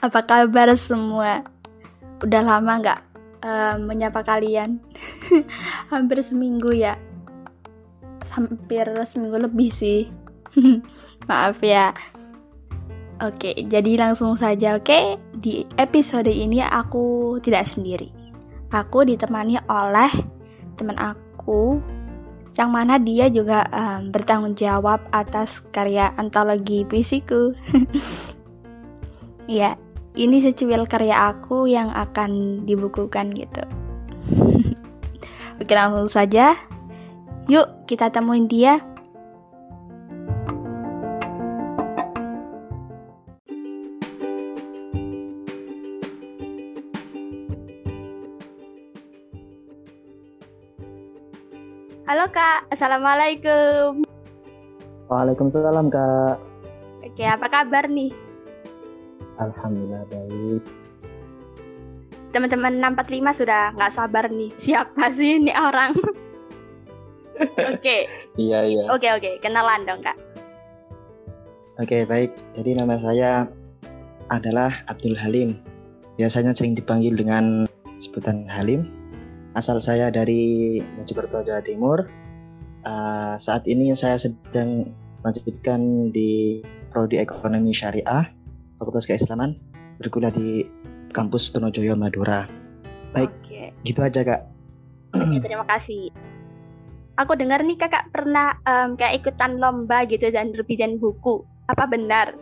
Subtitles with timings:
[0.00, 1.44] Apa kabar semua?
[2.24, 3.00] Udah lama nggak
[3.44, 4.80] uh, menyapa kalian?
[5.92, 6.96] Hampir seminggu ya
[8.32, 10.08] Hampir seminggu lebih sih
[11.28, 11.92] Maaf ya
[13.20, 18.08] Oke, jadi langsung saja oke Di episode ini aku tidak sendiri
[18.72, 20.08] Aku ditemani oleh
[20.80, 21.76] teman aku
[22.58, 27.48] yang mana dia juga um, bertanggung jawab atas karya antologi puisiku.
[29.48, 29.80] ya,
[30.18, 33.62] ini secuil karya aku yang akan dibukukan gitu.
[35.62, 36.58] Oke, langsung saja.
[37.46, 38.82] Yuk, kita temuin dia.
[52.10, 54.02] Halo Kak, Assalamualaikum.
[55.06, 56.42] Waalaikumsalam Kak.
[57.06, 58.29] Oke, apa kabar nih?
[59.40, 60.62] Alhamdulillah baik.
[62.30, 64.52] Teman-teman 645 sudah nggak sabar nih.
[64.54, 65.96] Siapa sih ini orang?
[67.72, 68.06] Oke.
[68.36, 68.84] Iya, iya.
[68.92, 69.40] Oke, oke.
[69.40, 70.12] Kenalan dong, Kak.
[71.80, 72.36] Oke, baik.
[72.52, 73.48] Jadi nama saya
[74.28, 75.56] adalah Abdul Halim.
[76.20, 77.64] Biasanya sering dipanggil dengan
[77.96, 79.00] sebutan Halim
[79.50, 82.06] Asal saya dari Mojokerto, Jawa Timur.
[82.86, 86.62] Uh, saat ini saya sedang melanjutkan di
[86.94, 88.30] Prodi Ekonomi Syariah,
[88.80, 89.60] Fakultas Keislaman,
[90.00, 90.64] berkuliah di
[91.12, 92.48] kampus Tonojoyo, Madura.
[93.12, 93.76] Baik, Oke.
[93.84, 94.48] gitu aja kak.
[95.12, 96.08] Ya, terima kasih.
[97.20, 101.44] Aku dengar nih kakak pernah um, kayak ikutan lomba gitu dan terbitan buku.
[101.68, 102.32] Apa benar?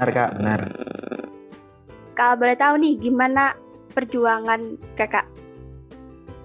[0.00, 0.60] Benar kak, benar.
[2.16, 3.52] Kalau boleh tahu nih gimana
[3.92, 5.28] perjuangan kakak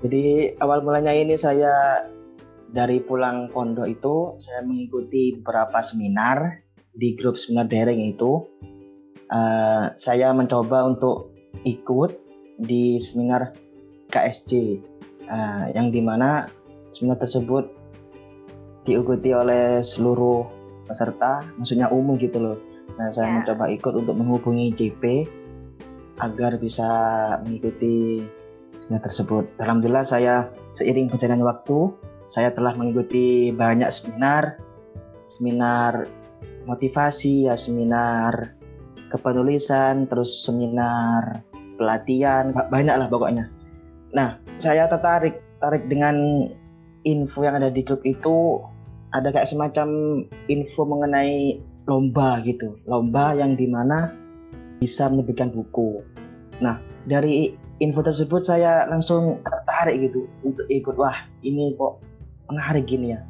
[0.01, 2.01] jadi awal mulanya ini saya
[2.73, 8.41] dari pulang pondok itu saya mengikuti beberapa seminar di grup seminar daring itu.
[9.31, 11.31] Uh, saya mencoba untuk
[11.63, 12.19] ikut
[12.59, 13.55] di seminar
[14.11, 16.51] KSC uh, eh, yang di mana
[16.91, 17.71] seminar tersebut
[18.83, 20.43] diikuti oleh seluruh
[20.83, 22.57] peserta, maksudnya umum gitu loh.
[22.99, 23.35] Nah saya yeah.
[23.39, 25.03] mencoba ikut untuk menghubungi JP
[26.19, 26.89] agar bisa
[27.47, 28.27] mengikuti
[28.91, 29.47] tersebut.
[29.63, 31.95] Alhamdulillah saya seiring perjalanan waktu
[32.27, 34.59] saya telah mengikuti banyak seminar,
[35.31, 36.11] seminar
[36.67, 38.59] motivasi, ya seminar
[39.11, 41.43] kepenulisan, terus seminar
[41.75, 43.51] pelatihan, banyak lah pokoknya.
[44.15, 46.47] Nah, saya tertarik tarik dengan
[47.03, 48.61] info yang ada di grup itu
[49.11, 49.87] ada kayak semacam
[50.47, 54.15] info mengenai lomba gitu, lomba yang di mana
[54.79, 56.01] bisa menerbitkan buku.
[56.63, 57.51] Nah, dari
[57.83, 60.95] info tersebut saya langsung tertarik gitu untuk ikut.
[60.95, 61.99] Wah ini kok
[62.47, 63.21] menarik gini ya.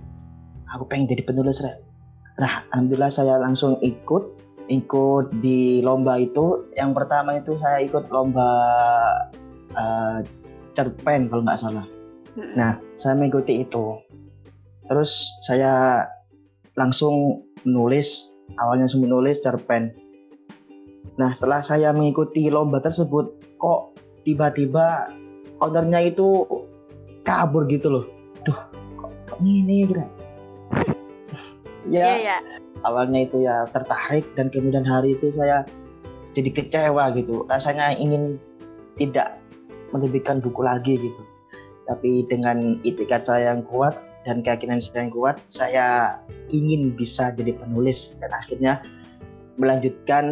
[0.72, 1.92] Aku pengen jadi penulis rap
[2.40, 8.50] nah alhamdulillah saya langsung ikut ikut di lomba itu yang pertama itu saya ikut lomba
[9.76, 10.24] uh,
[10.72, 11.86] cerpen kalau nggak salah
[12.40, 12.56] hmm.
[12.56, 14.00] nah saya mengikuti itu
[14.88, 16.08] terus saya
[16.80, 19.92] langsung menulis awalnya langsung menulis cerpen
[21.20, 25.12] nah setelah saya mengikuti lomba tersebut kok tiba-tiba
[25.62, 26.50] ownernya itu
[27.22, 28.06] kabur gitu loh.
[28.42, 28.58] Duh,
[28.98, 30.02] kok, kok ini gitu.
[31.94, 32.61] ya, yeah, yeah.
[32.84, 35.66] Awalnya itu ya tertarik dan kemudian hari itu saya
[36.32, 37.44] jadi kecewa gitu.
[37.48, 38.40] Rasanya ingin
[39.00, 39.40] tidak
[39.92, 41.22] menerbitkan buku lagi gitu.
[41.90, 46.18] Tapi dengan itikat saya yang kuat dan keyakinan saya yang kuat, saya
[46.54, 48.80] ingin bisa jadi penulis dan akhirnya
[49.60, 50.26] melanjutkan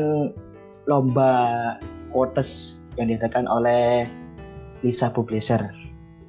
[0.88, 1.76] lomba
[2.16, 4.08] quotes yang diadakan oleh
[4.82, 5.70] Lisa Publisher.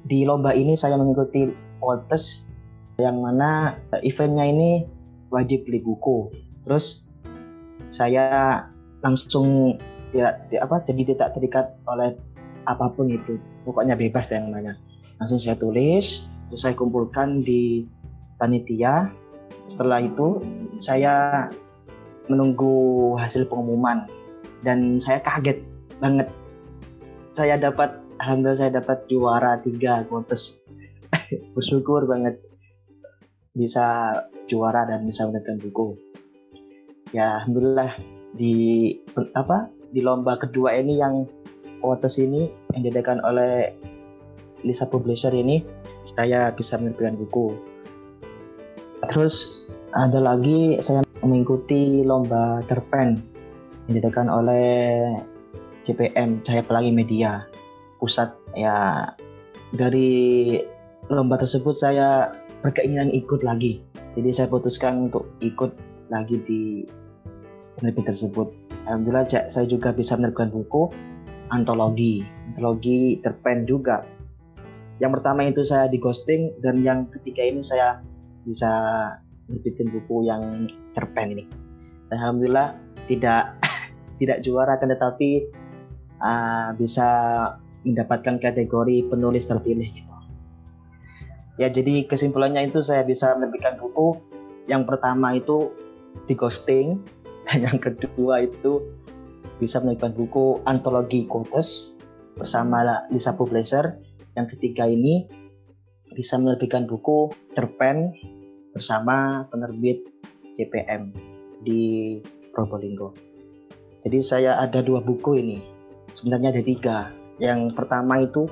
[0.03, 1.47] Di lomba ini saya mengikuti
[1.79, 2.51] kontes
[2.99, 4.85] yang mana eventnya ini
[5.31, 6.29] wajib beli buku.
[6.61, 7.09] Terus
[7.89, 8.61] saya
[9.01, 9.79] langsung
[10.11, 12.13] ya apa jadi tidak terikat oleh
[12.67, 13.39] apa pun itu.
[13.65, 14.77] Pokoknya bebas yang namanya.
[15.17, 17.87] Langsung saya tulis, terus saya kumpulkan di
[18.37, 19.09] panitia.
[19.65, 20.43] Setelah itu
[20.83, 21.47] saya
[22.27, 24.05] menunggu hasil pengumuman
[24.61, 25.61] dan saya kaget
[25.97, 26.29] banget
[27.31, 30.61] saya dapat alhamdulillah saya dapat juara tiga kontes
[31.55, 32.37] bersyukur banget
[33.51, 34.15] bisa
[34.47, 35.95] juara dan bisa mendapatkan buku
[37.11, 37.91] ya alhamdulillah
[38.31, 38.95] di
[39.35, 41.27] apa di lomba kedua ini yang
[41.81, 42.45] Quotes ini
[42.77, 43.73] yang diadakan oleh
[44.61, 45.65] Lisa Publisher ini
[46.05, 47.57] saya bisa menerbitkan buku.
[49.09, 49.65] Terus
[49.97, 53.17] ada lagi saya mengikuti lomba terpen
[53.89, 54.69] yang diadakan oleh
[55.81, 57.49] CPM Cahaya Pelangi Media
[57.97, 59.09] pusat ya
[59.73, 60.61] dari
[61.09, 62.29] lomba tersebut saya
[62.61, 63.81] berkeinginan ikut lagi.
[64.17, 65.73] Jadi saya putuskan untuk ikut
[66.13, 66.85] lagi di
[67.77, 68.47] penerbit tersebut.
[68.85, 70.93] Alhamdulillah saya juga bisa menerbitkan buku
[71.49, 72.25] antologi.
[72.53, 74.05] Antologi terpen juga.
[75.01, 78.05] Yang pertama itu saya di ghosting dan yang ketiga ini saya
[78.45, 78.69] bisa
[79.49, 81.45] nerbitin buku yang cerpen ini.
[82.13, 82.77] Alhamdulillah
[83.09, 83.57] tidak
[84.21, 85.49] tidak juara kan tetapi
[86.21, 87.09] uh, bisa
[87.81, 90.10] mendapatkan kategori penulis terpilih gitu
[91.61, 94.17] ya jadi kesimpulannya itu saya bisa menerbitkan buku
[94.65, 95.69] yang pertama itu
[96.25, 96.97] di ghosting
[97.45, 98.81] dan yang kedua itu
[99.61, 102.01] bisa menerbitkan buku antologi quotes
[102.33, 103.93] bersama Lisa Publisher
[104.33, 105.29] yang ketiga ini
[106.17, 108.09] bisa menerbitkan buku cerpen
[108.73, 110.01] bersama penerbit
[110.57, 111.13] CPM
[111.61, 112.17] di
[112.51, 113.15] Probolinggo.
[114.01, 115.59] Jadi saya ada dua buku ini.
[116.11, 116.97] Sebenarnya ada tiga.
[117.39, 118.49] Yang pertama itu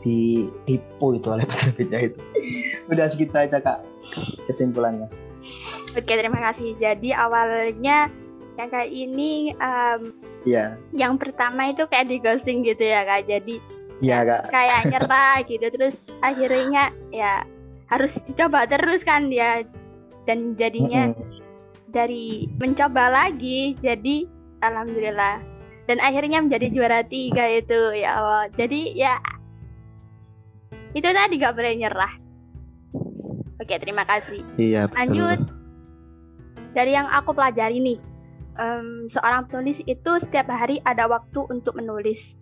[0.00, 2.18] ditipu itu oleh penerbitnya itu.
[2.88, 3.84] Udah segitu aja kak
[4.48, 5.08] kesimpulannya.
[5.96, 6.76] Oke terima kasih.
[6.80, 8.08] Jadi awalnya
[8.58, 10.12] yang kayak ini um,
[10.44, 10.76] yeah.
[10.92, 13.28] yang pertama itu kayak di ghosting gitu ya kak.
[13.28, 13.60] Jadi
[14.00, 14.42] Iya kak.
[14.48, 17.44] Kayak nyerah gitu terus akhirnya ya
[17.92, 19.66] harus dicoba terus kan dia
[20.24, 21.30] dan jadinya mm -hmm.
[21.90, 24.24] dari mencoba lagi jadi
[24.62, 25.42] alhamdulillah
[25.90, 28.46] dan akhirnya menjadi juara tiga itu ya Allah.
[28.54, 29.18] Jadi ya
[30.96, 32.12] itu tadi gak boleh nyerah.
[33.60, 34.42] Oke terima kasih.
[34.56, 34.88] Iya.
[34.88, 34.98] Betul.
[34.98, 35.40] Lanjut
[36.72, 37.98] dari yang aku pelajari nih.
[38.60, 42.36] Um, seorang penulis itu setiap hari ada waktu untuk menulis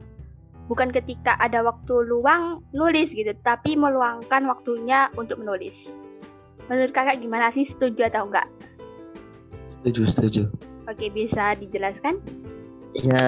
[0.69, 5.97] bukan ketika ada waktu luang nulis gitu, tapi meluangkan waktunya untuk menulis.
[6.69, 7.65] Menurut kakak gimana sih?
[7.65, 8.45] Setuju atau enggak?
[9.73, 10.43] Setuju, setuju.
[10.85, 12.21] Oke, bisa dijelaskan?
[12.93, 13.25] Ya,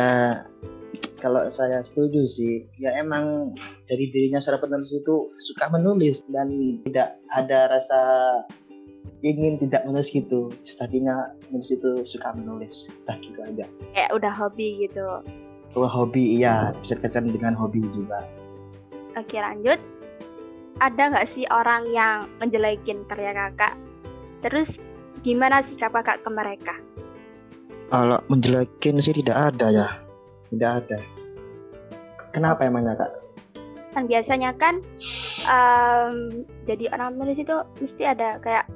[1.21, 3.53] kalau saya setuju sih, ya emang
[3.85, 6.57] jadi dirinya seorang penulis itu suka menulis dan
[6.89, 8.01] tidak ada rasa
[9.21, 10.49] ingin tidak menulis gitu.
[10.65, 13.69] Tadinya menulis itu suka menulis, nah gitu aja.
[13.93, 15.07] Kayak udah hobi gitu.
[15.77, 18.25] Oh, hobi iya bisa dikaitkan dengan hobi juga.
[19.15, 19.79] Oke lanjut.
[20.81, 23.77] Ada nggak sih orang yang menjelekin karya kakak?
[24.41, 24.81] Terus
[25.21, 26.75] gimana sih kakak ke mereka?
[27.93, 29.89] Kalau menjelekin sih tidak ada ya,
[30.50, 30.99] tidak ada.
[32.31, 33.12] Kenapa emangnya kak?
[33.91, 34.79] Kan biasanya kan
[35.50, 38.70] um, jadi orang menulis itu mesti ada kayak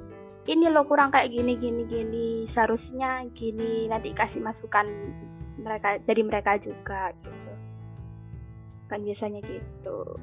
[0.50, 4.90] ini lo kurang kayak gini gini gini seharusnya gini nanti kasih masukan
[5.62, 7.52] mereka dari mereka juga gitu.
[8.90, 10.18] Kan biasanya gitu.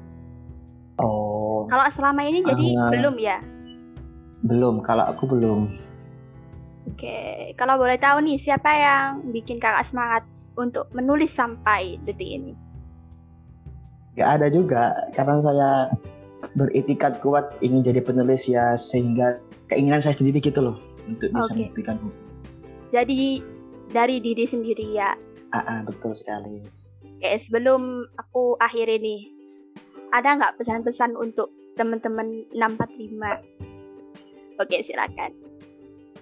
[1.00, 1.64] Oh.
[1.72, 3.40] Kalau selama ini jadi uh, belum ya?
[4.44, 5.72] Belum kalau aku belum.
[6.92, 10.22] Oke kalau boleh tahu nih siapa yang bikin kakak semangat
[10.56, 12.52] untuk menulis sampai detik ini
[14.12, 15.70] Gak ada juga karena saya
[16.52, 19.40] beritikat kuat ingin jadi penulis ya sehingga
[19.72, 20.76] keinginan saya sendiri gitu loh
[21.08, 21.72] untuk bisa okay.
[21.72, 22.20] memberikan buku.
[22.92, 23.40] Jadi
[23.88, 25.16] dari diri sendiri ya.
[25.56, 26.60] Ah, ah betul sekali.
[27.00, 29.32] Oke, sebelum aku akhir ini,
[30.12, 34.60] ada nggak pesan-pesan untuk teman-teman 645?
[34.60, 35.32] Oke, silakan.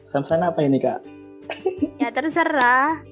[0.07, 1.03] Pesan-pesan apa ini, Kak?
[1.99, 3.03] ya terserah.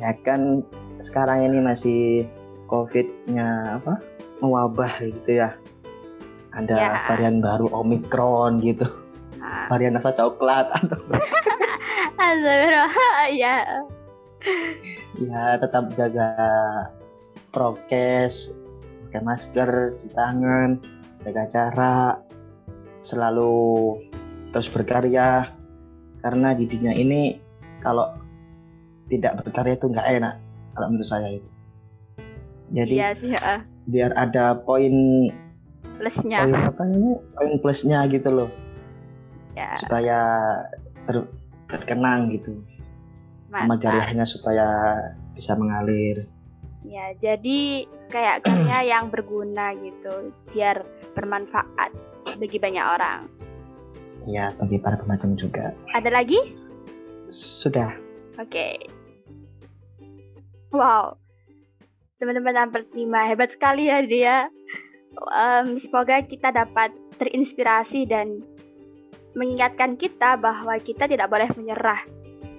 [0.00, 0.64] Ya kan
[1.02, 2.24] sekarang ini masih
[2.70, 4.00] COVID-nya apa?
[4.40, 5.56] Mewabah gitu ya.
[6.52, 6.90] Ada ya.
[7.08, 8.84] varian baru Omikron gitu.
[9.40, 9.68] Ah.
[9.72, 11.00] Varian rasa coklat atau
[13.42, 13.56] ya.
[15.18, 16.34] Ya, tetap jaga
[17.54, 18.58] prokes,
[19.06, 20.80] pakai masker, cuci tangan,
[21.22, 22.16] jaga jarak,
[23.04, 23.98] selalu
[24.50, 25.52] terus berkarya.
[26.22, 27.38] Karena di dunia ini
[27.82, 28.21] kalau
[29.12, 30.34] tidak berkarya itu nggak enak
[30.72, 31.48] kalau menurut saya itu.
[32.72, 33.60] Jadi iya sih, uh.
[33.84, 35.28] biar ada poin
[36.00, 36.48] plusnya.
[36.48, 37.20] Poin apa ini?
[37.36, 38.50] Poin plusnya gitu loh.
[39.52, 39.76] Ya.
[39.76, 40.18] Supaya
[41.04, 41.28] ter,
[41.68, 42.56] terkenang gitu
[43.52, 44.66] sama jariahnya supaya
[45.36, 46.24] bisa mengalir
[46.82, 51.92] ya jadi kayak karya yang berguna gitu biar bermanfaat
[52.40, 53.28] bagi banyak orang
[54.24, 56.56] ya bagi para pembaca juga ada lagi
[57.28, 57.92] sudah
[58.40, 58.80] oke okay.
[60.74, 61.14] Wow
[62.18, 64.36] teman-teman hampir lima hebat sekali ya dia
[65.16, 68.40] um, semoga kita dapat terinspirasi dan
[69.32, 72.02] mengingatkan kita bahwa kita tidak boleh menyerah.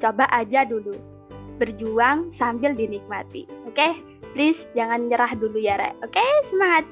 [0.02, 1.14] Coba aja dulu.
[1.54, 3.46] berjuang sambil dinikmati.
[3.70, 3.92] Oke, okay?
[4.34, 5.94] please jangan nyerah dulu ya, Re.
[6.02, 6.30] Oke, okay?
[6.50, 6.84] semangat.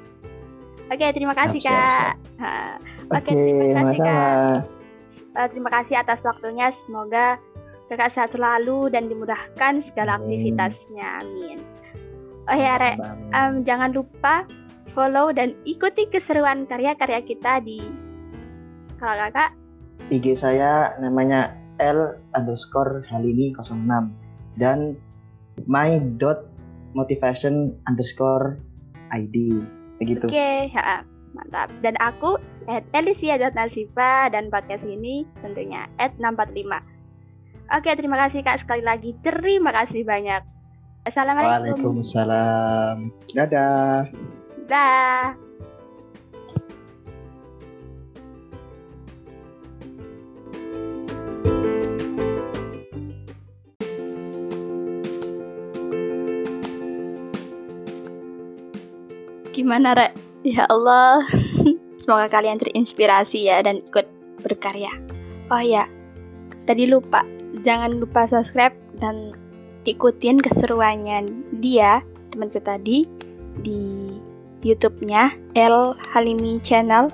[0.86, 1.82] Oke, okay, terima kasih siap, Kak.
[1.82, 2.78] Siap, siap.
[3.10, 3.34] Oke, okay,
[3.74, 4.56] terima kasih Kak.
[5.34, 6.70] Uh, terima kasih atas waktunya.
[6.70, 7.42] Semoga
[7.92, 10.24] Kakak sehat selalu dan dimudahkan segala Amin.
[10.24, 11.08] aktivitasnya.
[11.20, 11.60] Amin.
[12.48, 12.96] Oh ya, Re,
[13.36, 14.48] um, jangan lupa
[14.96, 17.84] follow dan ikuti keseruan karya-karya kita di
[18.96, 19.56] kalau kakak
[20.12, 23.88] IG saya namanya L underscore Halini 06
[24.60, 25.00] dan
[25.66, 26.52] my dot
[26.94, 28.60] motivation underscore
[29.16, 29.64] ID
[30.00, 30.28] begitu.
[30.28, 31.72] Oke, okay, ya, mantap.
[31.80, 32.36] Dan aku
[32.68, 36.91] at Alicia Nasifa dan podcast ini tentunya at 645.
[37.72, 39.16] Oke, terima kasih Kak sekali lagi.
[39.24, 40.44] Terima kasih banyak.
[41.08, 42.04] Assalamualaikum.
[42.04, 42.96] Waalaikumsalam.
[43.32, 44.12] Dadah.
[44.68, 45.32] Dah.
[59.56, 60.12] Gimana, Rek?
[60.44, 61.24] Ya Allah.
[62.04, 64.12] Semoga kalian terinspirasi ya dan ikut
[64.44, 64.92] berkarya.
[65.48, 65.88] Oh ya,
[66.68, 67.41] tadi lupa.
[67.62, 69.38] Jangan lupa subscribe dan
[69.86, 71.30] ikutin keseruannya
[71.62, 72.02] dia
[72.34, 73.06] temanku tadi
[73.62, 74.18] di
[74.66, 77.14] YouTube-nya El Halimi Channel.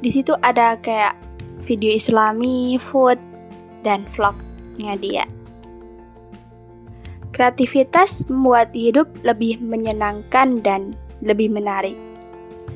[0.00, 1.16] Di situ ada kayak
[1.64, 3.20] video Islami, food,
[3.84, 5.24] dan vlognya dia.
[7.36, 10.92] Kreativitas membuat hidup lebih menyenangkan dan
[11.24, 11.96] lebih menarik,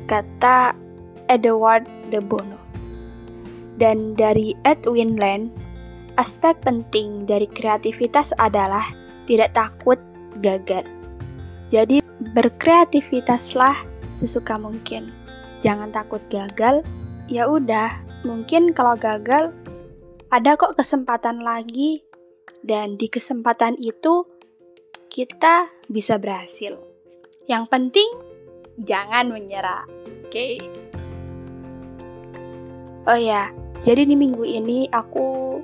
[0.08, 0.76] kata
[1.28, 2.60] Edward de Bono.
[3.80, 5.63] Dan dari Edwin Land,
[6.16, 8.84] aspek penting dari kreativitas adalah
[9.26, 9.98] tidak takut
[10.42, 10.84] gagal.
[11.72, 12.04] Jadi
[12.36, 13.74] berkreativitaslah
[14.20, 15.10] sesuka mungkin.
[15.64, 16.84] Jangan takut gagal.
[17.26, 17.90] Ya udah,
[18.22, 19.50] mungkin kalau gagal
[20.28, 22.04] ada kok kesempatan lagi
[22.66, 24.28] dan di kesempatan itu
[25.08, 26.76] kita bisa berhasil.
[27.46, 28.08] Yang penting
[28.82, 29.86] jangan menyerah.
[30.24, 30.30] Oke.
[30.30, 30.54] Okay?
[33.04, 33.52] Oh ya,
[33.84, 35.60] jadi di minggu ini aku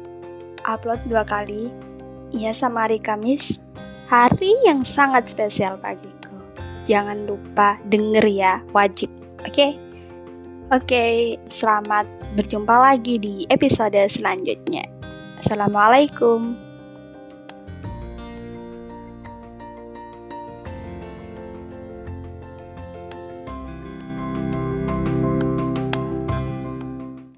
[0.68, 1.72] upload dua kali
[2.30, 3.58] Iya sama hari Kamis,
[4.06, 6.30] hari yang sangat spesial bagiku.
[6.86, 9.10] Jangan lupa denger ya, wajib.
[9.42, 9.50] Oke?
[9.50, 9.70] Okay?
[10.70, 11.14] Oke, okay,
[11.50, 12.06] selamat
[12.38, 14.86] berjumpa lagi di episode selanjutnya.
[15.42, 16.69] Assalamualaikum.